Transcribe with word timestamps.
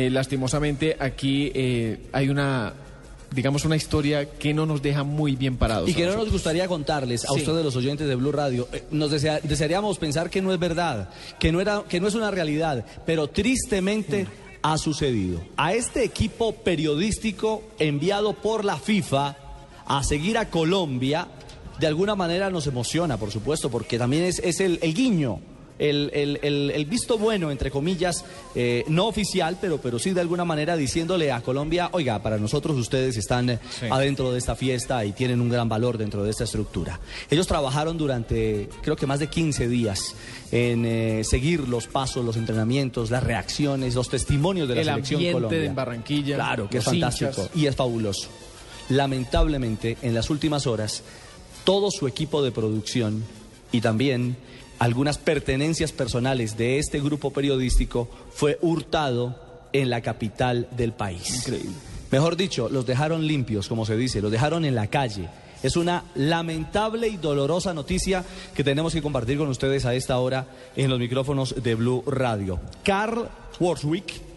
Eh, 0.00 0.10
lastimosamente 0.10 0.96
aquí 1.00 1.50
eh, 1.54 1.98
hay 2.12 2.28
una 2.28 2.72
digamos, 3.34 3.64
una 3.66 3.76
historia 3.76 4.30
que 4.30 4.54
no 4.54 4.64
nos 4.64 4.80
deja 4.80 5.02
muy 5.02 5.36
bien 5.36 5.56
parados. 5.58 5.86
Y 5.90 5.92
que 5.92 6.06
no 6.06 6.16
nos 6.16 6.30
gustaría 6.30 6.66
contarles 6.66 7.24
a 7.26 7.34
Sí. 7.34 7.40
ustedes 7.40 7.62
los 7.62 7.76
oyentes 7.76 8.06
de 8.08 8.14
Blue 8.14 8.32
Radio. 8.32 8.66
Eh, 8.72 8.84
Nos 8.90 9.10
desea- 9.10 9.40
desearíamos 9.42 9.98
pensar 9.98 10.30
que 10.30 10.40
no 10.40 10.50
es 10.50 10.58
verdad, 10.58 11.10
que 11.38 11.52
no, 11.52 11.60
era, 11.60 11.82
que 11.86 12.00
no 12.00 12.06
es 12.08 12.14
una 12.14 12.30
realidad, 12.30 12.86
pero 13.04 13.26
tristemente 13.28 14.26
ha 14.62 14.78
sucedido. 14.78 15.42
A 15.58 15.74
este 15.74 16.04
equipo 16.04 16.52
periodístico 16.54 17.64
enviado 17.78 18.32
por 18.32 18.64
la 18.64 18.78
FIFA 18.78 19.36
a 19.84 20.02
seguir 20.04 20.38
a 20.38 20.48
Colombia, 20.48 21.28
de 21.78 21.86
alguna 21.86 22.14
manera 22.14 22.48
nos 22.48 22.66
emociona, 22.66 23.18
por 23.18 23.30
supuesto, 23.30 23.68
porque 23.68 23.98
también 23.98 24.22
es, 24.24 24.38
es 24.38 24.60
el, 24.60 24.78
el 24.80 24.94
guiño. 24.94 25.40
El, 25.78 26.10
el- 26.12 26.38
el- 26.42 26.70
el 26.72 26.84
visto 26.86 27.18
bueno, 27.18 27.50
entre 27.50 27.70
comillas, 27.70 28.24
eh, 28.54 28.84
no 28.88 29.06
oficial, 29.06 29.56
pero, 29.60 29.78
pero 29.78 29.98
sí 29.98 30.10
de 30.10 30.20
alguna 30.20 30.44
manera 30.44 30.76
diciéndole 30.76 31.30
a 31.30 31.40
Colombia, 31.40 31.88
oiga, 31.92 32.20
para 32.22 32.36
nosotros 32.38 32.76
ustedes 32.76 33.16
están 33.16 33.50
eh, 33.50 33.58
Sí. 33.78 33.86
adentro 33.90 34.32
de 34.32 34.38
esta 34.38 34.56
fiesta 34.56 35.04
y 35.04 35.12
tienen 35.12 35.40
un 35.40 35.48
gran 35.48 35.68
valor 35.68 35.96
dentro 35.98 36.24
de 36.24 36.30
esta 36.30 36.44
estructura. 36.44 36.98
Ellos 37.30 37.46
trabajaron 37.46 37.96
durante, 37.96 38.68
creo 38.82 38.96
que 38.96 39.06
más 39.06 39.20
de 39.20 39.28
15 39.28 39.68
días 39.68 40.14
en 40.50 40.84
eh, 40.84 41.22
seguir 41.24 41.68
los 41.68 41.86
pasos, 41.86 42.24
los 42.24 42.36
entrenamientos, 42.36 43.10
las 43.10 43.22
reacciones, 43.22 43.94
los 43.94 44.08
testimonios 44.08 44.68
de 44.68 44.74
la 44.74 44.80
El 44.80 44.86
selección 44.86 45.18
ambiente 45.18 45.32
Colombia. 45.34 45.60
de 45.60 45.68
Barranquilla, 45.68 46.34
Claro, 46.36 46.68
que 46.68 46.78
es 46.78 46.84
fantástico 46.84 47.30
hinchas. 47.42 47.50
y 47.56 47.66
es 47.66 47.76
fabuloso. 47.76 48.28
Lamentablemente, 48.98 49.96
en 50.02 50.14
las 50.14 50.28
últimas 50.30 50.66
horas, 50.66 51.02
todo 51.64 51.90
su 51.90 52.06
equipo 52.08 52.42
de 52.42 52.50
producción 52.50 53.22
y 53.70 53.80
también 53.80 54.36
algunas 54.78 55.18
pertenencias 55.18 55.92
personales 55.92 56.56
de 56.56 56.78
este 56.78 57.00
grupo 57.00 57.32
periodístico 57.32 58.08
fue 58.32 58.58
hurtado 58.62 59.36
en 59.72 59.90
la 59.90 60.00
capital 60.00 60.68
del 60.76 60.92
país. 60.92 61.38
Increíble. 61.38 61.76
Mejor 62.10 62.36
dicho, 62.36 62.68
los 62.68 62.86
dejaron 62.86 63.26
limpios, 63.26 63.68
como 63.68 63.84
se 63.84 63.96
dice, 63.96 64.22
los 64.22 64.32
dejaron 64.32 64.64
en 64.64 64.74
la 64.74 64.86
calle. 64.86 65.28
Es 65.62 65.76
una 65.76 66.04
lamentable 66.14 67.08
y 67.08 67.16
dolorosa 67.16 67.74
noticia 67.74 68.24
que 68.54 68.64
tenemos 68.64 68.94
que 68.94 69.02
compartir 69.02 69.38
con 69.38 69.48
ustedes 69.48 69.84
a 69.84 69.94
esta 69.94 70.18
hora 70.18 70.46
en 70.76 70.88
los 70.88 70.98
micrófonos 70.98 71.62
de 71.62 71.74
Blue 71.74 72.04
Radio. 72.06 72.60
Carl 72.84 73.28
Worswick 73.58 74.27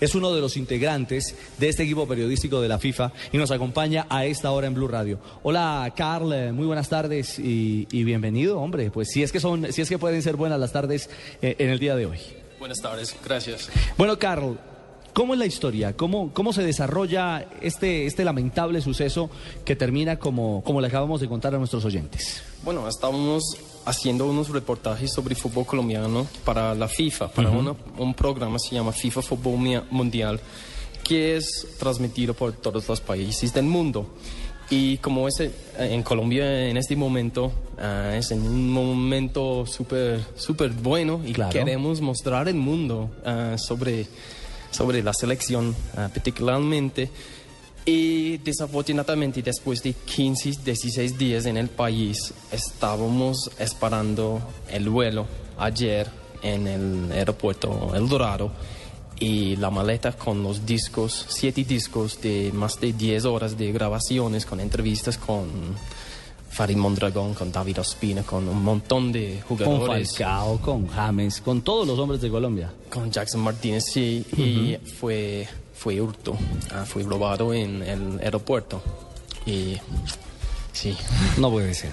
es 0.00 0.14
uno 0.14 0.34
de 0.34 0.40
los 0.40 0.56
integrantes 0.56 1.34
de 1.58 1.68
este 1.68 1.82
equipo 1.82 2.06
periodístico 2.06 2.60
de 2.60 2.68
la 2.68 2.78
FIFA 2.78 3.12
y 3.32 3.38
nos 3.38 3.50
acompaña 3.50 4.06
a 4.08 4.24
esta 4.26 4.50
hora 4.50 4.66
en 4.66 4.74
Blue 4.74 4.88
Radio. 4.88 5.18
Hola, 5.42 5.92
Carl, 5.96 6.32
eh, 6.32 6.52
muy 6.52 6.66
buenas 6.66 6.88
tardes 6.88 7.38
y, 7.38 7.86
y 7.90 8.04
bienvenido, 8.04 8.60
hombre. 8.60 8.90
Pues 8.90 9.08
si 9.08 9.22
es 9.22 9.32
que 9.32 9.40
son, 9.40 9.72
si 9.72 9.82
es 9.82 9.88
que 9.88 9.98
pueden 9.98 10.22
ser 10.22 10.36
buenas 10.36 10.58
las 10.60 10.72
tardes 10.72 11.10
eh, 11.42 11.56
en 11.58 11.70
el 11.70 11.78
día 11.78 11.96
de 11.96 12.06
hoy. 12.06 12.18
Buenas 12.58 12.78
tardes, 12.78 13.16
gracias. 13.24 13.70
Bueno, 13.96 14.18
Carl, 14.18 14.58
¿cómo 15.12 15.34
es 15.34 15.38
la 15.38 15.46
historia? 15.46 15.96
¿Cómo, 15.96 16.32
cómo 16.32 16.52
se 16.52 16.62
desarrolla 16.62 17.46
este, 17.60 18.06
este 18.06 18.24
lamentable 18.24 18.80
suceso 18.80 19.30
que 19.64 19.76
termina 19.76 20.18
como, 20.18 20.62
como 20.64 20.80
le 20.80 20.88
acabamos 20.88 21.20
de 21.20 21.28
contar 21.28 21.54
a 21.54 21.58
nuestros 21.58 21.84
oyentes? 21.84 22.42
Bueno, 22.64 22.88
estábamos 22.88 23.56
haciendo 23.88 24.26
unos 24.26 24.48
reportajes 24.50 25.12
sobre 25.12 25.34
fútbol 25.34 25.64
colombiano 25.66 26.26
para 26.44 26.74
la 26.74 26.88
FIFA, 26.88 27.28
para 27.28 27.50
una- 27.50 27.74
un 27.98 28.14
programa 28.14 28.56
que 28.56 28.68
se 28.68 28.74
llama 28.74 28.92
FIFA 28.92 29.22
Fútbol 29.22 29.82
Mundial, 29.90 30.40
que 31.02 31.36
es 31.36 31.66
transmitido 31.78 32.34
por 32.34 32.52
todos 32.52 32.86
los 32.88 33.00
países 33.00 33.52
del 33.54 33.64
mundo. 33.64 34.06
Y 34.70 34.98
como 34.98 35.26
es 35.26 35.40
eh, 35.40 35.50
en 35.78 36.02
Colombia 36.02 36.68
en 36.68 36.76
este 36.76 36.94
momento, 36.94 37.50
ah, 37.78 38.12
es 38.14 38.30
en 38.32 38.42
un 38.42 38.70
momento 38.70 39.64
súper 39.64 40.20
súper 40.36 40.70
bueno 40.72 41.22
y 41.24 41.32
Claro. 41.32 41.50
queremos 41.52 42.02
mostrar 42.02 42.46
al 42.48 42.54
mundo 42.54 43.08
ah, 43.24 43.56
sobre, 43.56 44.06
sobre 44.70 45.02
la 45.02 45.14
selección, 45.14 45.74
ah, 45.96 46.10
particularmente. 46.12 47.08
Y 47.88 48.36
desafortunadamente 48.36 49.40
después 49.40 49.82
de 49.82 49.94
15, 49.94 50.60
16 50.62 51.16
días 51.16 51.46
en 51.46 51.56
el 51.56 51.70
país, 51.70 52.34
estábamos 52.52 53.50
esperando 53.58 54.42
el 54.70 54.90
vuelo 54.90 55.26
ayer 55.56 56.06
en 56.42 56.66
el 56.66 57.10
aeropuerto 57.12 57.92
El 57.94 58.06
Dorado 58.06 58.50
y 59.18 59.56
la 59.56 59.70
maleta 59.70 60.12
con 60.12 60.42
los 60.42 60.66
discos, 60.66 61.24
siete 61.28 61.64
discos 61.64 62.20
de 62.20 62.52
más 62.52 62.78
de 62.78 62.92
10 62.92 63.24
horas 63.24 63.56
de 63.56 63.72
grabaciones 63.72 64.44
con 64.44 64.60
entrevistas 64.60 65.16
con 65.16 65.48
Farid 66.50 66.76
Mondragón, 66.76 67.32
con 67.32 67.50
David 67.50 67.80
Ospina, 67.80 68.22
con 68.22 68.48
un 68.48 68.62
montón 68.62 69.12
de 69.12 69.42
Con 69.48 69.56
jugadores 69.56 70.10
Falcao, 70.10 70.58
con 70.58 70.88
James, 70.88 71.40
con 71.40 71.62
todos 71.62 71.86
los 71.86 71.98
hombres 71.98 72.20
de 72.20 72.28
Colombia. 72.28 72.70
con 72.90 73.10
Jackson 73.10 73.40
Martínez, 73.40 73.84
sí, 73.90 74.26
y 74.36 74.76
fue, 74.98 75.48
fue 75.78 76.00
hurto, 76.00 76.36
ah, 76.72 76.84
fue 76.84 77.02
robado 77.04 77.54
en 77.54 77.82
el 77.82 78.18
aeropuerto. 78.20 78.82
Y 79.46 79.76
sí, 80.72 80.96
No 81.38 81.50
puede 81.50 81.72
ser. 81.74 81.92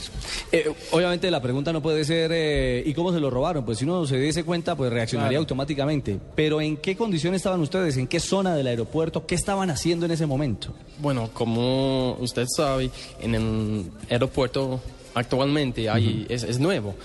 Eh, 0.52 0.72
obviamente 0.92 1.30
la 1.32 1.42
pregunta 1.42 1.72
no 1.72 1.82
puede 1.82 2.04
ser 2.04 2.32
eh, 2.34 2.84
¿y 2.86 2.94
cómo 2.94 3.14
se 3.14 3.20
lo 3.20 3.30
robaron? 3.30 3.64
Pues 3.64 3.78
si 3.78 3.86
uno 3.86 4.06
se 4.06 4.18
diese 4.20 4.44
cuenta, 4.44 4.76
pues 4.76 4.92
reaccionaría 4.92 5.30
Claro. 5.38 5.42
automáticamente. 5.42 6.20
Pero 6.36 6.60
¿en 6.62 6.78
qué 6.78 6.96
condiciones 6.98 7.40
estaban 7.40 7.62
ustedes? 7.62 7.96
¿En 7.98 8.08
qué 8.08 8.20
zona 8.20 8.56
del 8.56 8.68
aeropuerto? 8.68 9.26
¿Qué 9.26 9.36
estaban 9.36 9.70
haciendo 9.70 10.06
en 10.06 10.12
ese 10.12 10.26
momento? 10.26 10.74
bueno, 11.00 11.30
como 11.34 12.14
usted 12.20 12.46
sabe, 12.56 12.90
en 13.22 13.36
el 13.36 13.86
aeropuerto 14.10 14.82
actualmente 15.14 15.90
hay, 15.90 16.26
es, 16.30 16.44
es 16.44 16.60
nuevo. 16.60 16.96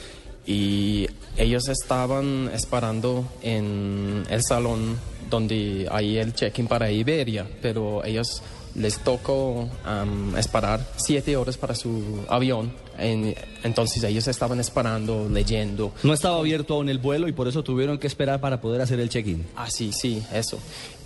Y 0.46 1.06
ellos 1.36 1.68
estaban 1.68 2.50
esperando 2.52 3.24
en 3.42 4.24
el 4.30 4.42
salón 4.42 4.96
donde 5.30 5.86
hay 5.90 6.18
el 6.18 6.34
check-in 6.34 6.66
para 6.66 6.90
Iberia, 6.90 7.46
pero 7.62 8.04
ellos 8.04 8.42
les 8.74 8.98
tocó 8.98 9.68
am, 9.84 10.36
esperar 10.36 10.86
siete 10.96 11.36
horas 11.36 11.56
para 11.56 11.74
su 11.74 12.20
avión. 12.28 12.72
En- 12.98 13.34
entonces 13.64 14.04
ellos 14.04 14.28
estaban 14.28 14.60
esperando, 14.60 15.28
leyendo. 15.28 15.92
No 16.02 16.12
estaba 16.12 16.36
abierto 16.38 16.74
aún 16.74 16.88
el 16.88 16.98
vuelo 16.98 17.26
y 17.28 17.32
por 17.32 17.48
eso 17.48 17.62
tuvieron 17.64 17.98
que 17.98 18.06
esperar 18.06 18.40
para 18.40 18.60
poder 18.60 18.80
hacer 18.82 19.00
el 19.00 19.08
check-in. 19.08 19.44
Ah, 19.56 19.68
sí, 19.70 19.90
sí, 19.92 20.22
eso. 20.32 20.58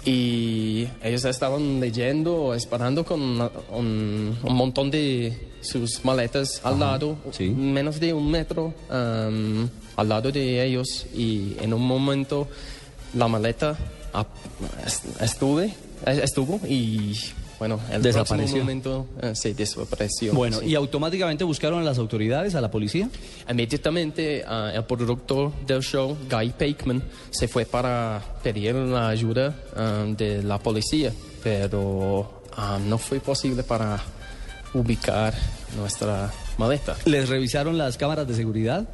Y 0.05 0.87
ellos 1.03 1.25
estaban 1.25 1.81
leyendo, 1.81 2.53
esperando 2.55 3.05
con 3.05 3.21
una- 3.23 3.51
un, 3.73 4.37
un 4.43 4.55
montón 4.55 4.91
de 4.91 5.49
sus 5.63 6.05
maletas 6.05 6.61
al 6.65 6.79
lado, 6.81 7.17
sí. 7.31 7.49
menos 7.49 7.99
de 7.99 8.13
un 8.13 8.31
metro 8.31 8.75
am, 8.91 9.71
al 9.97 10.09
lado 10.09 10.31
de 10.31 10.63
ellos. 10.67 11.07
Y 11.15 11.57
en 11.63 11.73
un 11.73 11.87
momento 11.87 12.47
la 13.15 13.29
maleta 13.29 13.79
estuve, 15.21 15.75
eh, 16.07 16.21
estuvo 16.23 16.61
y 16.67 17.17
bueno, 17.59 17.81
el 17.91 18.03
Desapareció. 18.03 18.59
momento 18.59 19.07
eh, 19.23 19.33
se 19.35 19.55
desapareció. 19.55 20.33
Bueno, 20.35 20.59
sí. 20.59 20.67
¿y 20.67 20.75
automáticamente 20.75 21.45
buscaron 21.45 21.81
a 21.81 21.85
las 21.85 21.99
autoridades, 21.99 22.55
a 22.55 22.61
la 22.61 22.71
policía? 22.71 23.09
Inmediatamente 23.49 24.45
ah, 24.47 24.73
el 24.75 24.85
productor 24.85 25.53
del 25.67 25.83
show, 25.83 26.17
Guy 26.31 26.51
Pakeman, 26.51 27.03
se 27.31 27.49
fue 27.49 27.65
para 27.65 28.23
pedir 28.43 28.75
la 28.75 29.09
ayuda 29.09 29.55
ah, 29.77 30.05
de 30.07 30.43
la 30.43 30.59
policía, 30.59 31.13
pero 31.43 32.43
ah, 32.57 32.79
no 32.85 32.99
fue 32.99 33.21
posible 33.21 33.63
para 33.63 34.03
ubicar 34.75 35.33
nuestra 35.77 36.33
maleta. 36.59 36.97
¿Les 37.05 37.29
revisaron 37.29 37.79
las 37.79 37.97
cámaras 37.97 38.27
de 38.27 38.35
seguridad? 38.35 38.87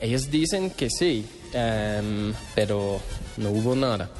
Ellos 0.00 0.30
dicen 0.30 0.70
que 0.70 0.90
sí, 0.90 1.26
em, 1.52 2.32
pero 2.54 3.00
no 3.36 3.50
hubo 3.50 3.74
nada. 3.74 4.10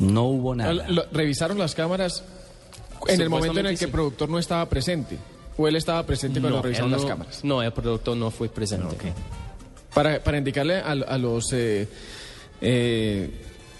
No 0.00 0.24
hubo 0.24 0.54
nada. 0.56 0.72
Lo- 0.72 1.04
revisaron 1.12 1.58
las 1.58 1.74
cámaras 1.76 2.24
en 3.06 3.20
el 3.20 3.30
momento 3.30 3.60
en 3.60 3.66
el 3.66 3.78
que 3.78 3.84
el 3.84 3.90
productor 3.92 4.28
no 4.28 4.38
estaba 4.38 4.68
presente. 4.68 5.16
O 5.56 5.68
él 5.68 5.76
estaba 5.76 6.04
presente 6.04 6.40
cuando 6.40 6.58
No, 6.58 6.62
revisaron 6.62 6.90
las 6.90 7.04
cámaras. 7.04 7.44
No, 7.44 7.62
el 7.62 7.72
productor 7.72 8.16
no 8.16 8.30
fue 8.30 8.48
presente. 8.48 9.12
Para, 9.94 10.22
para 10.22 10.38
indicarle 10.38 10.76
a, 10.78 10.90
a 10.92 11.18
los 11.18 11.52
eh, 11.52 11.86
eh, 12.60 13.30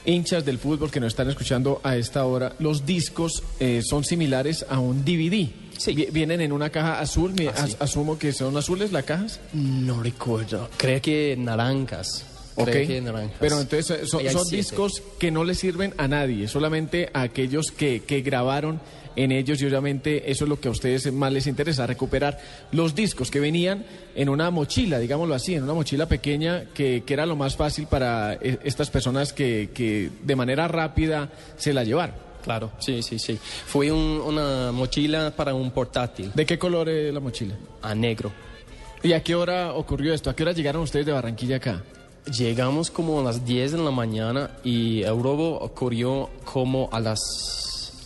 hinchas 0.04 0.44
del 0.44 0.59
fútbol 0.59 0.91
que 0.91 1.00
nos 1.00 1.09
están 1.09 1.28
escuchando 1.30 1.80
a 1.82 1.97
esta 1.97 2.25
hora, 2.25 2.53
los 2.59 2.84
discos 2.84 3.42
eh, 3.60 3.80
son 3.83 4.04
similares 4.04 4.65
a 4.68 4.78
un 4.78 5.04
DVD. 5.04 5.48
Sí. 5.78 5.95
Vi- 5.95 6.09
Vienen 6.12 6.41
en 6.42 6.53
una 6.53 6.68
caja 6.71 7.00
azul, 7.00 7.33
mi- 7.33 7.47
Ah, 7.47 7.66
sí. 7.66 7.77
asumo 7.78 8.18
que 8.18 8.33
son 8.33 8.56
azules 8.56 8.92
las 8.92 9.04
cajas. 9.04 9.41
No 9.54 10.03
recuerdo. 10.03 10.68
Creo 10.77 11.00
que 11.00 11.36
naranjas. 11.39 12.27
Ok. 12.62 12.71
Creo 12.71 12.86
que 12.86 13.01
naranjas. 13.01 13.36
Pero 13.41 13.60
entonces 13.60 14.03
eh, 14.03 14.07
son, 14.07 14.48
discos 14.48 15.03
que 15.18 15.30
no 15.30 15.45
le 15.45 15.54
sirven 15.54 15.95
a 15.98 16.09
nadie, 16.09 16.48
solamente 16.48 17.10
a 17.12 17.22
aquellos 17.22 17.71
que, 17.71 18.01
que 18.01 18.21
grabaron 18.22 18.80
en 19.16 19.33
ellos 19.33 19.60
y 19.60 19.66
obviamente 19.66 20.30
eso 20.30 20.45
es 20.45 20.48
lo 20.48 20.60
que 20.60 20.68
a 20.68 20.71
ustedes 20.71 21.12
más 21.12 21.33
les 21.33 21.47
interesa, 21.48 21.84
recuperar 21.86 22.39
los 22.71 22.95
discos 22.95 23.28
que 23.30 23.41
venían 23.41 23.84
en 24.15 24.28
una 24.28 24.51
mochila, 24.53 24.98
digámoslo 25.01 25.34
así, 25.34 25.54
en 25.57 25.65
una 25.65 25.74
mochila 25.74 26.07
pequeña 26.07 26.66
que, 26.72 27.03
que 27.04 27.12
era 27.15 27.27
lo 27.27 27.34
más 27.34 27.57
fácil 27.57 27.86
para 27.89 28.34
eh, 28.34 28.59
estas 28.62 28.89
personas 28.89 29.33
que, 29.33 29.71
que 29.74 30.10
de 30.22 30.36
manera 30.36 30.68
rápida 30.68 31.28
se 31.57 31.72
la 31.74 31.83
llevaron. 31.83 32.15
Claro, 32.45 32.71
sí, 32.78 33.03
sí, 33.03 33.18
sí. 33.18 33.36
Fue 33.66 33.91
un- 33.92 34.22
una 34.24 34.72
mochila 34.72 35.30
para 35.36 35.53
un 35.53 35.72
portátil 35.72 36.30
¿De 36.34 36.47
qué 36.47 36.59
color 36.59 36.89
es 36.89 37.12
la 37.12 37.21
mochila? 37.21 37.54
a 37.83 37.95
negro. 37.95 38.33
¿Y 39.03 39.12
a 39.12 39.22
qué 39.22 39.34
hora 39.34 39.74
ocurrió 39.74 40.15
esto? 40.15 40.30
¿A 40.30 40.36
qué 40.36 40.45
hora 40.45 40.53
llegaron 40.53 40.83
ustedes 40.83 41.04
de 41.04 41.12
Barranquilla 41.12 41.57
acá? 41.57 41.83
Llegamos 42.37 42.91
como 42.91 43.21
a 43.21 43.22
las 43.25 43.45
10 43.45 43.72
de 43.72 43.78
la 43.78 43.91
mañana 43.91 44.51
y 44.65 45.03
el 45.03 45.22
robo 45.22 45.59
ocurrió 45.61 46.28
como 46.45 46.89
a 46.93 47.01
las 47.01 47.19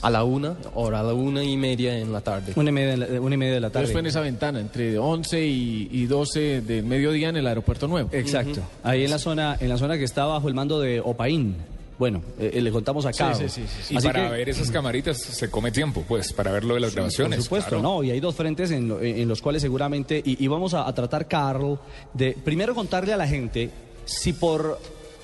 a 0.03 0.11
la 0.11 0.23
una 0.23 0.55
o 0.75 0.89
a 0.89 0.91
la 1.03 1.15
una 1.15 1.43
y 1.43 1.57
media 1.57 1.99
en 1.99 2.13
la 2.13 2.21
tarde. 2.21 2.53
Una 2.57 2.69
y 2.69 2.73
media, 2.75 2.91
de 2.91 2.97
la- 2.99 3.21
una 3.23 3.35
y 3.37 3.39
media 3.39 3.55
de 3.55 3.61
la 3.61 3.69
Entonces 3.69 3.89
tarde. 3.89 3.93
fue 3.93 4.01
en 4.01 4.07
esa 4.07 4.21
ventana, 4.21 4.61
entre 4.61 4.99
11 4.99 5.47
y, 5.47 5.89
y 5.91 6.05
12 6.05 6.61
del 6.61 6.85
mediodía 6.85 7.31
en 7.31 7.37
el 7.39 7.47
aeropuerto 7.47 7.89
nuevo. 7.89 8.11
Exacto. 8.13 8.61
Ahí 8.83 9.05
en 9.05 9.11
la 9.11 9.19
zona, 9.19 9.57
en 9.59 9.69
la 9.71 9.79
zona 9.79 9.97
que 9.97 10.05
está 10.05 10.27
bajo 10.27 10.47
el 10.49 10.53
mando 10.55 10.79
de 10.79 11.01
Opaín. 11.01 11.57
Bueno, 11.99 12.21
eh, 12.39 12.61
le 12.61 12.71
contamos 12.71 13.07
acá. 13.07 13.35
Sí, 13.35 13.45
sí, 13.49 13.63
sí, 13.63 13.69
sí, 13.83 13.95
Y 13.95 13.97
Así 13.97 14.07
para 14.09 14.25
que- 14.29 14.33
ver 14.37 14.49
esas 14.51 14.71
camaritas 14.71 15.17
se 15.17 15.49
come 15.51 15.71
tiempo, 15.71 16.05
pues, 16.07 16.35
para 16.35 16.51
ver 16.53 16.65
lo 16.65 16.75
de 16.75 16.81
las 16.81 16.95
grabaciones. 16.95 17.39
Por 17.39 17.45
supuesto, 17.45 17.69
claro. 17.71 17.83
no, 17.83 18.03
y 18.05 18.11
hay 18.11 18.21
dos 18.21 18.35
frentes 18.35 18.73
en, 18.73 18.89
lo- 18.89 19.01
en 19.01 19.27
los 19.27 19.41
cuales 19.41 19.63
seguramente, 19.63 20.21
y, 20.23 20.45
y 20.45 20.49
vamos 20.49 20.75
a, 20.75 20.87
a 20.87 20.93
tratar, 20.95 21.27
Carl, 21.29 21.79
de 22.13 22.37
primero 22.45 22.75
contarle 22.75 23.13
a 23.15 23.17
la 23.17 23.27
gente 23.29 23.71
si 24.05 24.33
por 24.33 24.79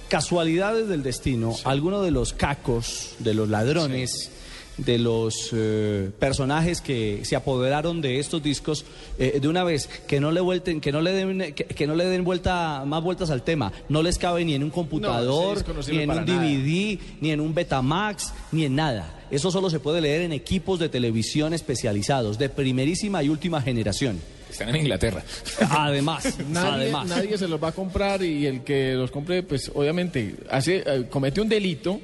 casualidades 0.09 0.89
del 0.89 1.03
destino, 1.03 1.55
alguno 1.65 2.03
de 2.03 2.11
los 2.11 2.33
cacos, 2.33 3.15
de 3.21 3.35
los 3.35 3.49
ladrones, 3.49 4.31
de 4.77 4.99
los 4.99 5.51
eh, 5.53 6.11
personajes 6.19 6.81
que 6.81 7.21
se 7.25 7.37
apoderaron 7.37 8.01
de 8.01 8.19
estos 8.19 8.43
discos, 8.43 8.85
eh, 9.19 9.39
de 9.41 9.49
una 9.49 9.63
vez, 9.63 9.89
que 10.07 10.21
no 10.21 10.33
le 10.33 10.41
vuelten, 10.41 10.81
que 10.81 10.93
no 10.93 11.01
le 11.01 11.13
den, 11.13 11.55
que, 11.55 11.65
que 11.65 11.87
no 11.87 11.95
le 11.95 12.07
den 12.07 12.25
vuelta, 12.25 12.85
más 12.87 13.03
vueltas 13.03 13.31
al 13.31 13.43
tema, 13.43 13.73
no 13.89 14.03
les 14.03 14.19
cabe 14.19 14.45
ni 14.45 14.55
en 14.55 14.65
un 14.65 14.71
computador, 14.71 15.65
no 15.69 15.83
ni 15.89 15.99
en 15.99 16.11
un 16.11 16.17
nada. 16.17 16.25
DVD, 16.25 16.99
ni 17.21 17.31
en 17.31 17.41
un 17.41 17.55
Betamax, 17.55 18.33
ni 18.53 18.65
en 18.65 18.75
nada. 18.75 19.17
Eso 19.31 19.51
solo 19.51 19.71
se 19.71 19.79
puede 19.79 20.01
leer 20.01 20.23
en 20.23 20.33
equipos 20.33 20.81
de 20.81 20.89
televisión 20.89 21.55
especializados, 21.55 22.39
de 22.39 22.49
primerísima 22.49 23.23
y 23.23 23.29
última 23.29 23.63
generación. 23.63 24.19
Están 24.51 24.69
en 24.71 24.77
Inglaterra. 24.77 25.23
Además, 25.71 26.39
Nadie, 26.49 26.83
además. 26.85 27.07
nadie 27.09 27.39
se 27.39 27.49
los 27.49 27.63
va 27.63 27.69
a 27.69 27.73
comprar 27.73 28.23
y 28.23 28.47
el 28.47 28.63
que 28.63 28.95
los 28.95 29.11
compre, 29.11 29.43
pues 29.43 29.71
obviamente 29.75 30.37
hace, 30.51 30.83
eh, 30.87 31.07
comete 31.09 31.41
un 31.41 31.49
delito 31.49 32.01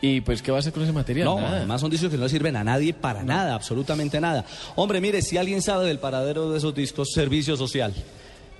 y 0.00 0.20
pues 0.20 0.42
¿qué 0.42 0.50
va 0.50 0.58
a 0.58 0.60
hacer 0.60 0.72
con 0.72 0.82
ese 0.82 0.92
material? 0.92 1.26
No, 1.26 1.40
Nada. 1.40 1.56
además 1.58 1.80
son 1.80 1.90
discos 1.90 2.10
que 2.10 2.16
no 2.18 2.28
sirven 2.28 2.56
a 2.56 2.64
nadie 2.64 2.92
para 2.92 3.22
nada, 3.22 3.54
absolutamente 3.54 4.20
nada. 4.20 4.44
Hombre, 4.76 5.00
mire, 5.00 5.22
si 5.22 5.36
alguien 5.36 5.62
sabe 5.62 5.86
del 5.86 5.98
paradero 5.98 6.50
de 6.50 6.58
esos 6.58 6.74
discos, 6.74 7.12
servicio 7.12 7.56
social. 7.56 7.94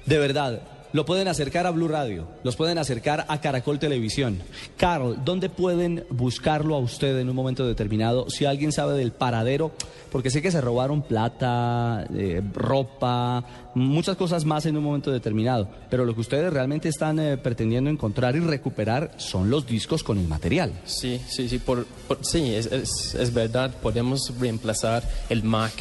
De 0.07 0.19
verdad, 0.19 0.61
lo 0.95 1.05
pueden 1.05 1.27
acercar 1.27 1.67
a 1.67 1.71
Blue 1.73 1.89
Radio, 1.89 2.29
los 2.45 2.55
pueden 2.55 2.79
acercar 2.79 3.27
a 3.29 3.41
Caracol 3.41 3.81
Televisión. 3.81 4.39
Carl, 4.77 5.19
¿dónde 5.25 5.49
pueden 5.51 6.05
buscarlo 6.09 6.77
a 6.77 6.79
usted 6.79 7.19
en 7.19 7.29
un 7.29 7.35
momento 7.35 7.67
determinado? 7.67 8.31
Si 8.31 8.45
alguien 8.45 8.71
sabe 8.71 8.97
del 8.97 9.11
paradero, 9.11 9.73
porque 10.13 10.31
sé 10.31 10.41
que 10.41 10.53
se 10.53 10.61
robaron 10.61 11.03
plata, 11.03 12.07
eh, 12.15 12.41
ropa, 12.55 13.45
muchas 13.75 14.17
cosas 14.17 14.45
más 14.45 14.67
en 14.67 14.77
un 14.77 14.85
momento 14.85 15.11
determinado. 15.11 15.69
Pero 15.91 16.05
lo 16.05 16.15
que 16.15 16.21
ustedes 16.21 16.53
realmente 16.53 16.89
están 16.89 17.19
eh, 17.19 17.37
pretendiendo 17.39 17.91
encontrar 17.91 18.37
y 18.37 18.39
recuperar 18.39 19.11
son 19.17 19.51
los 19.51 19.67
discos 19.67 20.05
con 20.05 20.19
el 20.19 20.29
material. 20.29 20.73
Sí, 20.85 21.21
sí, 21.27 21.49
sí, 21.49 21.59
por- 21.59 21.87
sí, 22.21 22.55
es, 22.55 22.67
es, 22.67 23.17
es 23.17 23.35
verdad, 23.35 23.75
podemos 23.83 24.33
reemplazar 24.39 25.03
el 25.29 25.43
Mac, 25.43 25.73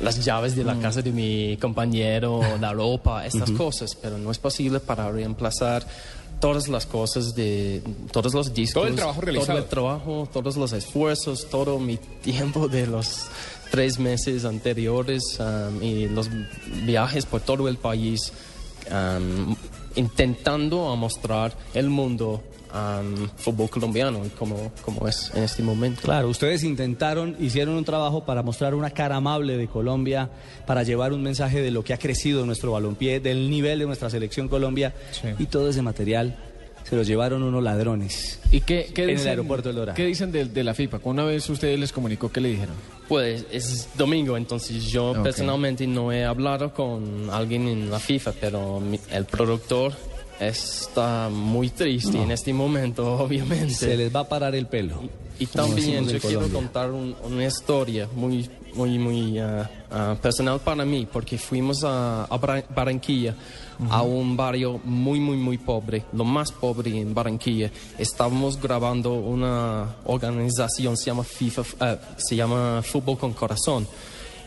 las 0.00 0.24
llaves 0.24 0.54
de 0.56 0.64
la 0.64 0.74
Mm. 0.74 0.80
casa 0.82 1.02
de 1.02 1.10
mi 1.12 1.56
compañero, 1.58 2.40
la 2.60 2.72
ropa, 2.72 3.26
estas 3.26 3.50
cosas, 3.50 3.94
pero 4.00 4.16
no 4.18 4.30
es 4.30 4.38
posible 4.38 4.80
para 4.80 5.10
reemplazar 5.10 5.84
todas 6.40 6.68
las 6.68 6.86
cosas 6.86 7.34
de 7.34 7.82
todos 8.12 8.32
los 8.32 8.54
discos, 8.54 8.82
Todo 8.82 8.86
el 8.88 8.94
trabajo 8.94 9.20
realizado. 9.20 9.46
todo 9.54 9.58
el 9.58 9.68
trabajo, 9.68 10.28
todos 10.32 10.56
los 10.56 10.72
esfuerzos, 10.72 11.48
todo 11.50 11.78
mi 11.80 11.96
tiempo 11.96 12.68
de 12.68 12.86
los 12.86 13.22
tres 13.72 13.98
meses 13.98 14.44
anteriores 14.44 15.38
um, 15.40 15.82
y 15.82 16.08
los 16.08 16.28
viajes 16.86 17.26
por 17.26 17.40
todo 17.40 17.68
el 17.68 17.76
país, 17.76 18.32
um, 18.90 19.54
intentando 19.96 20.94
mostrar 20.96 21.52
el 21.74 21.90
mundo 21.90 22.40
um, 22.74 23.28
fútbol 23.36 23.68
colombiano 23.70 24.24
y 24.24 24.28
como, 24.30 24.72
como 24.84 25.06
es 25.08 25.30
en 25.34 25.42
este 25.44 25.62
momento. 25.62 26.02
Claro, 26.02 26.28
ustedes 26.28 26.64
intentaron, 26.64 27.36
hicieron 27.40 27.74
un 27.74 27.84
trabajo 27.84 28.24
para 28.24 28.42
mostrar 28.42 28.74
una 28.74 28.90
cara 28.90 29.16
amable 29.16 29.56
de 29.56 29.66
Colombia, 29.68 30.30
para 30.66 30.82
llevar 30.82 31.12
un 31.12 31.22
mensaje 31.22 31.60
de 31.62 31.70
lo 31.70 31.82
que 31.84 31.92
ha 31.94 31.98
crecido 31.98 32.44
nuestro 32.46 32.72
balompié, 32.72 33.20
del 33.20 33.50
nivel 33.50 33.78
de 33.78 33.86
nuestra 33.86 34.10
selección 34.10 34.48
Colombia, 34.48 34.94
y 35.38 35.46
todo 35.46 35.70
ese 35.70 35.82
material 35.82 36.36
se 36.84 36.96
lo 36.96 37.02
llevaron 37.02 37.42
unos 37.42 37.62
ladrones. 37.62 38.40
¿Y 38.50 38.62
qué, 38.62 38.90
qué 38.94 39.02
en 39.04 39.10
el 39.18 39.28
aeropuerto 39.28 39.68
del 39.68 39.76
Dorado. 39.76 39.94
¿Qué 39.94 40.06
dicen 40.06 40.32
de, 40.32 40.46
de 40.46 40.64
la 40.64 40.72
FIFA? 40.72 41.00
Una 41.04 41.22
vez 41.24 41.46
ustedes 41.50 41.78
les 41.78 41.92
comunicó 41.92 42.32
qué 42.32 42.40
le 42.40 42.48
dijeron. 42.48 42.74
Pues 43.08 43.44
es 43.52 43.88
domingo, 43.98 44.38
entonces 44.38 44.84
yo 44.84 45.10
Ok. 45.10 45.22
personalmente 45.22 45.86
no 45.86 46.12
he 46.12 46.24
hablado 46.24 46.72
con 46.72 47.28
alguien 47.30 47.68
en 47.68 47.90
la 47.90 47.98
FIFA, 47.98 48.32
pero 48.40 48.80
mi- 48.80 48.98
el 49.10 49.26
productor 49.26 49.92
está 50.40 51.28
muy 51.30 51.70
triste 51.70 52.20
en 52.20 52.30
este 52.30 52.52
momento, 52.52 53.14
obviamente. 53.18 53.74
Se 53.74 53.96
les 53.96 54.14
va 54.14 54.20
a 54.20 54.28
parar 54.28 54.54
el 54.54 54.66
pelo. 54.66 55.02
Y 55.38 55.46
como 55.46 55.66
también 55.68 56.04
yo 56.08 56.18
quiero 56.18 56.40
Colombia. 56.40 56.52
contar 56.60 56.90
un- 56.90 57.14
una 57.24 57.44
historia 57.46 58.08
muy, 58.14 58.50
muy, 58.74 58.98
muy 58.98 59.38
ah, 59.38 59.70
ah, 59.90 60.16
personal 60.20 60.58
para 60.60 60.84
mí, 60.84 61.06
porque 61.12 61.38
fuimos 61.38 61.84
a, 61.84 62.24
a 62.24 62.36
Barranquilla, 62.36 63.36
a 63.90 64.02
un 64.02 64.36
barrio 64.36 64.80
muy, 64.84 65.20
muy, 65.20 65.36
muy 65.36 65.56
pobre, 65.58 66.04
lo 66.12 66.24
más 66.24 66.50
pobre 66.50 66.98
en 67.00 67.14
Barranquilla. 67.14 67.70
Estábamos 67.98 68.60
grabando 68.60 69.12
una 69.14 69.94
organización, 70.04 70.96
se 70.96 71.06
llama 71.06 71.22
FIFA, 71.22 71.62
ah, 71.80 71.96
se 72.16 72.34
llama 72.34 72.82
Fútbol 72.82 73.16
con 73.18 73.32
Corazón. 73.32 73.86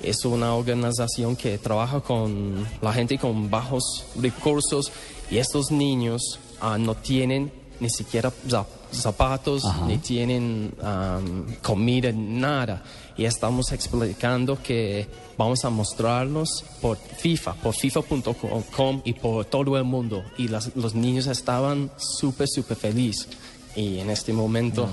Es 0.04 0.26
una 0.26 0.56
organización 0.56 1.36
que 1.38 1.58
trabaja 1.60 2.02
con 2.02 2.66
la 2.82 2.92
gente 2.92 3.18
con 3.18 3.50
bajos 3.50 4.04
recursos 4.20 4.92
y 5.32 5.38
estos 5.38 5.72
niños 5.72 6.40
ah, 6.60 6.78
no 6.78 6.94
tienen 6.96 7.52
ni 7.80 7.90
siquiera 7.90 8.32
za- 8.48 8.68
zapatos, 8.92 9.64
ni 9.88 9.98
tienen 9.98 10.74
am, 10.84 11.56
comida, 11.64 12.12
nada. 12.14 12.84
Y 13.18 13.26
estamos 13.26 13.72
explicando 13.72 14.62
que 14.62 15.08
vamos 15.38 15.66
a 15.66 15.70
mostrarlos 15.72 16.64
por 16.82 16.98
FIFA, 16.98 17.54
por 17.56 17.74
FIFA.com 17.74 19.02
y 19.04 19.14
por 19.14 19.46
todo 19.46 19.78
el 19.78 19.84
mundo. 19.84 20.24
Y 20.38 20.48
las- 20.50 20.76
los 20.76 20.94
niños 20.94 21.26
estaban 21.28 21.90
súper, 21.98 22.48
súper 22.48 22.78
felices. 22.78 23.28
Y 23.76 24.00
en 24.00 24.10
este 24.12 24.34
momento, 24.34 24.90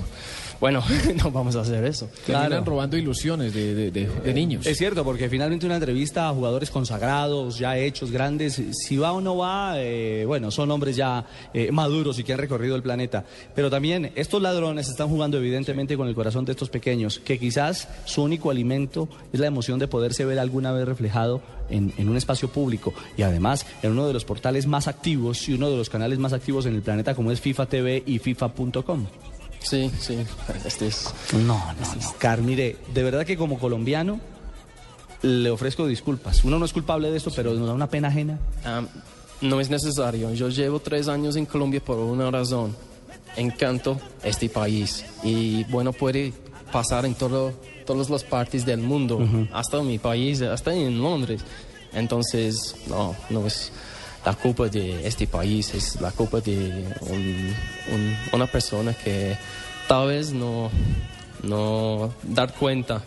bueno, 0.59 0.83
no 1.23 1.31
vamos 1.31 1.55
a 1.55 1.61
hacer 1.61 1.83
eso. 1.85 2.09
Terminan 2.25 2.47
Claro. 2.49 2.65
robando 2.65 2.97
ilusiones 2.97 3.53
de, 3.53 3.73
de- 3.75 3.91
de- 3.91 4.07
de 4.07 4.33
niños. 4.33 4.65
Es 4.67 4.77
cierto, 4.77 5.03
porque 5.03 5.29
finalmente 5.29 5.65
una 5.65 5.75
entrevista 5.75 6.27
a 6.29 6.33
jugadores 6.33 6.69
consagrados, 6.69 7.57
ya 7.57 7.77
hechos, 7.77 8.11
grandes, 8.11 8.61
si 8.71 8.97
va 8.97 9.11
o 9.13 9.21
no 9.21 9.37
va, 9.37 9.73
eh, 9.77 10.23
bueno, 10.25 10.51
son 10.51 10.69
hombres 10.71 10.95
ya 10.95 11.25
eh, 11.53 11.71
maduros 11.71 12.19
y 12.19 12.23
que 12.23 12.33
han 12.33 12.39
recorrido 12.39 12.75
el 12.75 12.81
planeta. 12.83 13.25
Pero 13.55 13.69
también 13.69 14.11
estos 14.15 14.41
ladrones 14.41 14.89
están 14.89 15.07
jugando 15.09 15.37
evidentemente 15.37 15.95
con 15.97 16.07
el 16.07 16.15
corazón 16.15 16.45
de 16.45 16.51
estos 16.51 16.69
pequeños, 16.69 17.19
que 17.19 17.39
quizás 17.39 17.87
su 18.05 18.23
único 18.23 18.51
alimento 18.51 19.07
es 19.31 19.39
la 19.39 19.47
emoción 19.47 19.79
de 19.79 19.87
poderse 19.87 20.25
ver 20.25 20.39
alguna 20.39 20.71
vez 20.71 20.85
reflejado 20.87 21.41
en, 21.69 21.93
en 21.97 22.09
un 22.09 22.17
espacio 22.17 22.49
público 22.49 22.93
y 23.17 23.21
además 23.21 23.65
en 23.83 23.91
uno 23.91 24.07
de 24.07 24.13
los 24.13 24.25
portales 24.25 24.65
más 24.67 24.87
activos 24.87 25.47
y 25.47 25.53
uno 25.53 25.69
de 25.69 25.77
los 25.77 25.89
canales 25.89 26.19
más 26.19 26.33
activos 26.33 26.65
en 26.65 26.75
el 26.75 26.81
planeta 26.81 27.13
como 27.15 27.31
es 27.31 27.39
FIFA 27.41 27.65
TV 27.67 28.03
y 28.05 28.19
FIFA.com. 28.19 29.05
Sí, 29.61 29.91
sí, 29.99 30.17
este 30.65 30.87
es... 30.87 31.13
No, 31.33 31.39
no, 31.39 31.95
no. 31.95 32.13
Car, 32.17 32.41
mire, 32.41 32.77
de 32.93 33.03
verdad 33.03 33.25
que 33.25 33.37
como 33.37 33.59
colombiano 33.59 34.19
le 35.21 35.49
ofrezco 35.49 35.85
disculpas. 35.85 36.43
Uno 36.43 36.59
no 36.59 36.65
es 36.65 36.73
culpable 36.73 37.11
de 37.11 37.17
esto, 37.17 37.31
pero 37.35 37.53
nos 37.53 37.67
da 37.67 37.73
una 37.73 37.89
pena 37.89 38.07
ajena. 38.07 38.39
Am, 38.63 38.87
no 39.41 39.59
es 39.59 39.69
necesario. 39.69 40.33
Yo 40.33 40.49
llevo 40.49 40.79
tres 40.79 41.07
años 41.07 41.35
en 41.35 41.45
Colombia 41.45 41.81
por 41.83 41.97
una 41.97 42.31
razón. 42.31 42.75
Encanto 43.35 43.99
este 44.23 44.49
país. 44.49 45.05
Y 45.23 45.63
bueno, 45.65 45.93
puede 45.93 46.33
pasar 46.71 47.05
en 47.05 47.15
todo, 47.15 47.53
todas 47.85 48.09
las 48.09 48.23
partes 48.23 48.65
del 48.65 48.79
mundo, 48.79 49.19
hasta 49.51 49.81
mi 49.81 49.99
país, 49.99 50.41
hasta 50.41 50.73
en 50.73 51.01
Londres. 51.01 51.41
Entonces, 51.93 52.75
no, 52.87 53.15
no 53.29 53.45
es 53.47 53.71
la 54.25 54.33
culpa 54.33 54.67
de 54.67 55.07
este 55.07 55.27
país, 55.27 55.73
es 55.73 55.99
la 56.01 56.11
culpa 56.11 56.39
de 56.41 56.85
un- 57.01 57.55
un- 57.93 58.17
una 58.33 58.47
persona 58.47 58.93
que 58.93 59.37
tal 59.87 60.07
vez 60.07 60.31
no, 60.31 60.69
no 61.43 62.13
dar 62.23 62.53
cuenta 62.53 63.03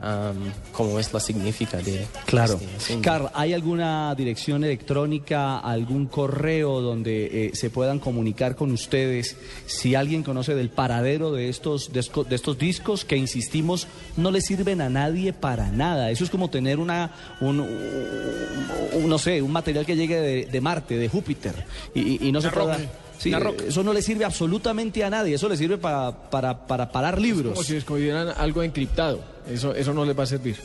am, 0.00 0.36
cómo 0.72 0.98
es 0.98 1.12
la 1.12 1.20
significa 1.20 1.78
de 1.78 2.06
Claro. 2.26 2.60
este. 2.78 3.00
Carl, 3.00 3.28
¿hay 3.34 3.52
alguna 3.54 4.14
dirección 4.14 4.64
electrónica, 4.64 5.58
algún 5.58 6.06
correo 6.06 6.80
donde 6.80 7.46
eh, 7.46 7.50
se 7.54 7.70
puedan 7.70 7.98
comunicar 7.98 8.56
con 8.56 8.70
ustedes 8.72 9.36
si 9.66 9.94
alguien 9.94 10.22
conoce 10.22 10.54
del 10.54 10.70
paradero 10.70 11.32
de 11.32 11.48
estos, 11.48 11.92
de, 11.92 12.00
estos 12.00 12.58
discos 12.58 13.04
que, 13.04 13.16
insistimos, 13.16 13.86
no 14.16 14.30
le 14.30 14.40
sirven 14.40 14.80
a 14.80 14.88
nadie 14.88 15.32
para 15.32 15.70
nada? 15.70 16.10
Eso 16.10 16.24
es 16.24 16.30
como 16.30 16.50
tener 16.50 16.78
una, 16.78 17.12
un, 17.40 17.60
un- 17.60 19.08
no 19.08 19.18
sé, 19.18 19.42
un 19.42 19.52
material 19.52 19.86
que 19.86 19.96
llegue 19.96 20.16
de, 20.20 20.44
de 20.46 20.60
Marte, 20.60 20.96
de 20.96 21.08
Júpiter, 21.08 21.64
y, 21.94 22.00
y- 22.00 22.28
y 22.28 22.32
no 22.32 22.40
se 22.40 22.50
pueda... 22.50 22.78
Sí, 23.20 23.34
roca. 23.34 23.64
eso 23.64 23.84
no 23.84 23.92
le 23.92 24.00
sirve 24.00 24.24
absolutamente 24.24 25.04
a 25.04 25.10
nadie, 25.10 25.34
eso 25.34 25.46
le 25.46 25.58
sirve 25.58 25.76
para, 25.76 26.30
para, 26.30 26.66
para 26.66 26.90
parar 26.90 27.20
libros. 27.20 27.52
Como 27.52 27.62
si 27.62 27.76
escogieran 27.76 28.28
algo 28.34 28.62
encriptado. 28.62 29.20
Eso, 29.46 29.74
eso 29.74 29.92
no 29.92 30.06
les 30.06 30.18
va 30.18 30.22
a 30.22 30.26
servir. 30.26 30.56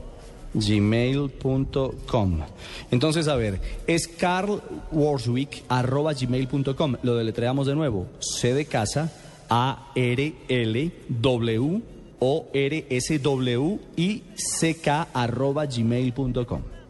gmail.com. 0.53 2.39
Entonces, 2.91 3.27
a 3.27 3.35
ver, 3.35 3.61
es 3.87 4.07
carlworswick 4.07 5.63
arroba 5.69 6.13
gmail.com. 6.13 6.95
Lo 7.03 7.15
deletreamos 7.15 7.67
de 7.67 7.75
nuevo. 7.75 8.07
C 8.19 8.53
de 8.53 8.65
casa, 8.65 9.11
A 9.49 9.91
R 9.95 10.33
L 10.47 10.91
W 11.07 11.81
O 12.19 12.47
R 12.53 12.85
S 12.89 13.19
W 13.19 13.79
I 13.95 14.23
C 14.35 14.75
K 14.75 15.07
arroba 15.13 15.65
gmail.com. 15.65 16.80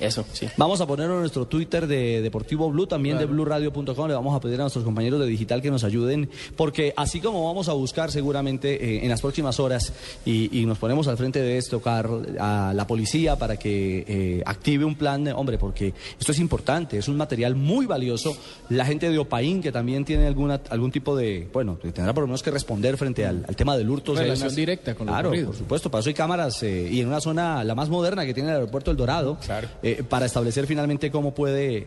Eso, 0.00 0.24
sí. 0.32 0.46
Vamos 0.56 0.80
a 0.80 0.86
ponerlo 0.86 1.14
en 1.14 1.20
nuestro 1.20 1.46
Twitter 1.46 1.86
de 1.86 2.22
Deportivo 2.22 2.70
Blue, 2.70 2.86
también 2.86 3.18
de 3.18 3.24
blueradio.com. 3.26 4.08
Le 4.08 4.14
vamos 4.14 4.34
a 4.36 4.40
pedir 4.40 4.56
a 4.56 4.62
nuestros 4.62 4.84
compañeros 4.84 5.18
de 5.20 5.26
digital 5.26 5.60
que 5.60 5.70
nos 5.70 5.82
ayuden, 5.84 6.28
porque 6.56 6.92
así 6.96 7.20
como 7.20 7.44
vamos 7.46 7.68
a 7.68 7.72
buscar 7.72 8.10
seguramente 8.12 8.74
eh, 8.96 9.02
en 9.02 9.08
las 9.08 9.20
próximas 9.20 9.58
horas 9.60 9.92
y, 10.24 10.56
y 10.60 10.66
nos 10.66 10.78
ponemos 10.78 11.08
al 11.08 11.16
frente 11.16 11.40
de 11.40 11.58
esto, 11.58 11.80
Carl, 11.80 12.36
a 12.38 12.72
la 12.74 12.86
policía 12.86 13.36
para 13.36 13.56
que 13.56 14.04
eh, 14.06 14.42
active 14.46 14.84
un 14.84 14.94
plan, 14.94 15.24
de- 15.24 15.32
hombre, 15.32 15.58
porque 15.58 15.92
esto 16.18 16.32
es 16.32 16.38
importante, 16.38 16.98
es 16.98 17.08
un 17.08 17.16
material 17.16 17.54
muy 17.56 17.86
valioso. 17.86 18.36
La 18.68 18.84
gente 18.84 19.10
de 19.10 19.18
Opaín, 19.18 19.60
que 19.62 19.72
también 19.72 20.04
tiene 20.04 20.26
alguna, 20.26 20.60
algún 20.70 20.92
tipo 20.92 21.16
de, 21.16 21.48
bueno, 21.52 21.76
tendrá 21.76 22.12
por 22.14 22.22
lo 22.22 22.28
menos 22.28 22.42
que 22.42 22.50
responder 22.50 22.96
frente 22.96 23.26
al, 23.26 23.44
al 23.48 23.56
tema 23.56 23.76
del 23.76 23.88
hurto. 23.90 24.14
Relación 24.14 24.54
directa 24.54 24.94
con 24.94 25.06
Claro, 25.08 25.28
ocurrido. 25.28 25.46
por 25.48 25.56
supuesto, 25.56 25.90
para 25.90 26.00
eso 26.00 26.08
hay 26.10 26.14
cámaras 26.14 26.62
eh, 26.62 26.88
y 26.90 27.00
en 27.00 27.08
una 27.08 27.20
zona 27.20 27.64
la 27.64 27.74
más 27.74 27.88
moderna 27.88 28.24
que 28.26 28.34
tiene 28.34 28.50
el 28.50 28.56
aeropuerto 28.56 28.90
El 28.90 28.96
Dorado, 28.96 29.38
Claro. 29.44 29.68
Eh, 29.92 30.04
para 30.08 30.26
establecer 30.26 30.66
finalmente 30.66 31.10
cómo 31.10 31.34
puede 31.34 31.86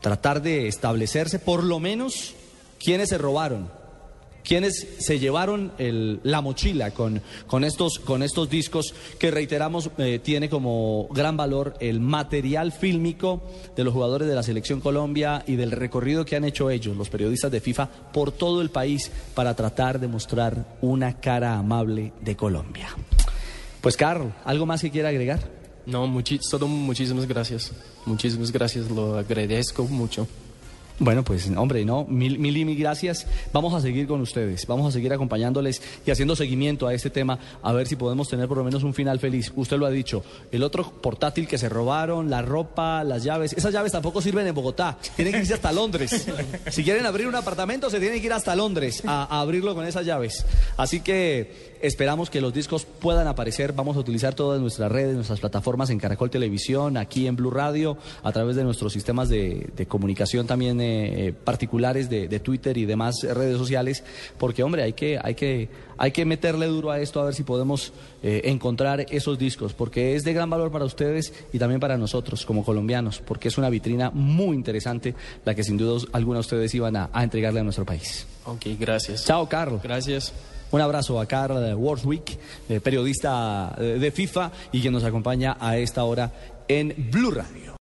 tratar 0.00 0.42
de 0.42 0.68
establecerse 0.68 1.38
por 1.38 1.64
lo 1.64 1.80
menos 1.80 2.34
quiénes 2.78 3.08
se 3.08 3.18
robaron, 3.18 3.70
quiénes 4.44 4.86
se 4.98 5.18
llevaron 5.18 5.72
la 5.78 6.40
mochila 6.40 6.92
con, 6.92 7.20
con, 7.46 7.64
estos, 7.64 7.98
con 7.98 8.22
estos 8.22 8.48
discos 8.48 8.94
que 9.18 9.30
reiteramos 9.30 9.90
eh, 9.98 10.20
tiene 10.22 10.48
como 10.48 11.08
gran 11.10 11.36
valor 11.36 11.74
el 11.80 12.00
material 12.00 12.72
fílmico 12.72 13.42
de 13.76 13.84
los 13.84 13.92
jugadores 13.92 14.26
de 14.28 14.34
la 14.34 14.42
selección 14.42 14.80
Colombia 14.80 15.42
y 15.46 15.56
del 15.56 15.72
recorrido 15.72 16.24
que 16.24 16.36
han 16.36 16.44
hecho 16.44 16.70
ellos, 16.70 16.96
los 16.96 17.10
periodistas 17.10 17.50
de 17.50 17.60
FIFA, 17.60 17.88
por 18.12 18.32
todo 18.32 18.62
el 18.62 18.70
país 18.70 19.10
para 19.34 19.54
tratar 19.54 20.00
de 20.00 20.08
mostrar 20.08 20.78
una 20.80 21.20
cara 21.20 21.58
amable 21.58 22.12
de 22.20 22.36
Colombia. 22.36 22.88
Pues 23.80 23.96
Carl, 23.96 24.32
¿algo 24.44 24.66
más 24.66 24.80
que 24.80 24.90
quiera 24.90 25.10
agregar? 25.10 25.57
No, 25.88 26.06
muchi- 26.06 26.38
solo 26.42 26.68
muchísimas 26.68 27.26
gracias. 27.26 27.72
Muchísimas 28.04 28.52
gracias, 28.52 28.90
lo 28.90 29.16
agradezco 29.16 29.84
mucho. 29.84 30.26
Bueno, 31.00 31.22
pues 31.22 31.48
hombre, 31.56 31.84
no, 31.84 32.04
mil, 32.08 32.40
mil 32.40 32.56
y 32.56 32.64
mil 32.64 32.76
gracias. 32.76 33.24
Vamos 33.52 33.72
a 33.72 33.80
seguir 33.80 34.08
con 34.08 34.20
ustedes, 34.20 34.66
vamos 34.66 34.88
a 34.88 34.90
seguir 34.90 35.12
acompañándoles 35.12 35.80
y 36.04 36.10
haciendo 36.10 36.34
seguimiento 36.34 36.88
a 36.88 36.94
este 36.94 37.08
tema, 37.08 37.38
a 37.62 37.72
ver 37.72 37.86
si 37.86 37.94
podemos 37.94 38.28
tener 38.28 38.48
por 38.48 38.58
lo 38.58 38.64
menos 38.64 38.82
un 38.82 38.94
final 38.94 39.20
feliz. 39.20 39.52
Usted 39.54 39.76
lo 39.76 39.86
ha 39.86 39.90
dicho, 39.90 40.24
el 40.50 40.64
otro 40.64 40.90
portátil 41.00 41.46
que 41.46 41.56
se 41.56 41.68
robaron, 41.68 42.30
la 42.30 42.42
ropa, 42.42 43.04
las 43.04 43.22
llaves, 43.22 43.52
esas 43.52 43.72
llaves 43.72 43.92
tampoco 43.92 44.20
sirven 44.20 44.48
en 44.48 44.54
Bogotá, 44.54 44.98
tienen 45.14 45.34
que 45.34 45.40
irse 45.40 45.54
hasta 45.54 45.72
Londres. 45.72 46.26
Si 46.70 46.84
quieren 46.84 47.06
abrir 47.06 47.26
un 47.26 47.34
apartamento, 47.34 47.90
se 47.90 47.98
tienen 47.98 48.20
que 48.20 48.26
ir 48.26 48.32
hasta 48.32 48.54
Londres 48.54 49.02
a, 49.06 49.24
a 49.24 49.40
abrirlo 49.40 49.74
con 49.74 49.86
esas 49.86 50.04
llaves. 50.04 50.44
Así 50.76 51.00
que 51.00 51.76
esperamos 51.80 52.30
que 52.30 52.40
los 52.40 52.52
discos 52.52 52.84
puedan 52.84 53.26
aparecer. 53.26 53.72
Vamos 53.72 53.96
a 53.96 54.00
utilizar 54.00 54.34
todas 54.34 54.60
nuestras 54.60 54.90
redes, 54.90 55.14
nuestras 55.14 55.40
plataformas 55.40 55.90
en 55.90 55.98
Caracol 55.98 56.30
Televisión, 56.30 56.96
aquí 56.96 57.26
en 57.26 57.36
Blue 57.36 57.50
Radio, 57.50 57.96
a 58.22 58.32
través 58.32 58.56
de 58.56 58.64
nuestros 58.64 58.92
sistemas 58.92 59.28
de, 59.28 59.70
de 59.76 59.86
comunicación 59.86 60.46
también 60.46 60.80
eh, 60.80 60.87
eh, 60.88 61.32
particulares 61.32 62.08
de, 62.08 62.28
de 62.28 62.40
Twitter 62.40 62.76
y 62.76 62.84
demás 62.84 63.16
redes 63.22 63.58
sociales, 63.58 64.04
porque 64.38 64.62
hombre, 64.62 64.82
hay 64.82 64.92
que, 64.92 65.18
hay 65.22 65.34
que, 65.34 65.68
hay 65.96 66.12
que 66.12 66.24
meterle 66.24 66.66
duro 66.66 66.90
a 66.90 67.00
esto 67.00 67.20
a 67.20 67.24
ver 67.24 67.34
si 67.34 67.42
podemos 67.42 67.92
eh, 68.22 68.42
encontrar 68.44 69.06
esos 69.10 69.38
discos, 69.38 69.74
porque 69.74 70.16
es 70.16 70.24
de 70.24 70.32
gran 70.32 70.50
valor 70.50 70.70
para 70.70 70.84
ustedes 70.84 71.32
y 71.52 71.58
también 71.58 71.80
para 71.80 71.96
nosotros 71.96 72.44
como 72.44 72.64
colombianos, 72.64 73.20
porque 73.20 73.48
es 73.48 73.58
una 73.58 73.70
vitrina 73.70 74.10
muy 74.10 74.56
interesante 74.56 75.14
la 75.44 75.54
que 75.54 75.62
sin 75.62 75.76
duda 75.76 76.06
alguna 76.12 76.40
ustedes 76.40 76.74
iban 76.74 76.96
a, 76.96 77.10
a 77.12 77.24
entregarle 77.24 77.60
a 77.60 77.64
nuestro 77.64 77.84
país. 77.84 78.26
Ok, 78.44 78.66
gracias. 78.78 79.24
Chao, 79.24 79.48
Carlos. 79.48 79.82
Gracias. 79.82 80.32
Un 80.70 80.80
abrazo 80.82 81.18
a 81.18 81.26
Carl 81.26 81.74
Worswick, 81.74 82.38
eh, 82.68 82.80
periodista 82.80 83.74
eh, 83.78 83.98
de 83.98 84.10
FIFA 84.10 84.52
y 84.72 84.80
quien 84.80 84.92
nos 84.92 85.04
acompaña 85.04 85.56
a 85.58 85.78
esta 85.78 86.04
hora 86.04 86.30
en 86.68 86.94
Blue 87.10 87.30
Radio. 87.30 87.68